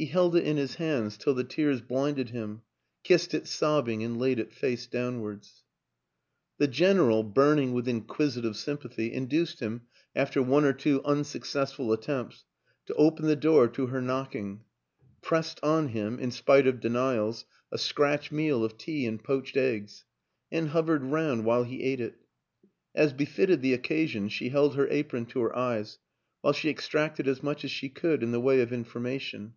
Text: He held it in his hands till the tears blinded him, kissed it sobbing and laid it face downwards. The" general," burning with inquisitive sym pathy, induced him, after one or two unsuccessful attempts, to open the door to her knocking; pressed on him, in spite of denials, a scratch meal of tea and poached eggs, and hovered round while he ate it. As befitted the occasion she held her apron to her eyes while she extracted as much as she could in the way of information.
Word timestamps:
He 0.00 0.06
held 0.06 0.36
it 0.36 0.44
in 0.44 0.58
his 0.58 0.76
hands 0.76 1.16
till 1.16 1.34
the 1.34 1.42
tears 1.42 1.80
blinded 1.80 2.30
him, 2.30 2.62
kissed 3.02 3.34
it 3.34 3.48
sobbing 3.48 4.04
and 4.04 4.16
laid 4.16 4.38
it 4.38 4.52
face 4.52 4.86
downwards. 4.86 5.64
The" 6.58 6.68
general," 6.80 7.24
burning 7.24 7.72
with 7.72 7.88
inquisitive 7.88 8.56
sym 8.56 8.76
pathy, 8.78 9.10
induced 9.10 9.58
him, 9.58 9.88
after 10.14 10.40
one 10.40 10.64
or 10.64 10.72
two 10.72 11.02
unsuccessful 11.04 11.92
attempts, 11.92 12.44
to 12.86 12.94
open 12.94 13.26
the 13.26 13.34
door 13.34 13.66
to 13.70 13.86
her 13.86 14.00
knocking; 14.00 14.62
pressed 15.20 15.58
on 15.64 15.88
him, 15.88 16.20
in 16.20 16.30
spite 16.30 16.68
of 16.68 16.78
denials, 16.78 17.44
a 17.72 17.76
scratch 17.76 18.30
meal 18.30 18.62
of 18.62 18.78
tea 18.78 19.04
and 19.04 19.24
poached 19.24 19.56
eggs, 19.56 20.04
and 20.52 20.68
hovered 20.68 21.02
round 21.02 21.44
while 21.44 21.64
he 21.64 21.82
ate 21.82 21.98
it. 22.00 22.20
As 22.94 23.12
befitted 23.12 23.62
the 23.62 23.74
occasion 23.74 24.28
she 24.28 24.50
held 24.50 24.76
her 24.76 24.86
apron 24.92 25.26
to 25.26 25.40
her 25.40 25.56
eyes 25.56 25.98
while 26.40 26.52
she 26.52 26.70
extracted 26.70 27.26
as 27.26 27.42
much 27.42 27.64
as 27.64 27.72
she 27.72 27.88
could 27.88 28.22
in 28.22 28.30
the 28.30 28.38
way 28.40 28.60
of 28.60 28.72
information. 28.72 29.54